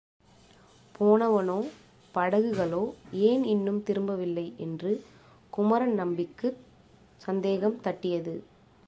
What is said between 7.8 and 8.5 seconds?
தட்டியது.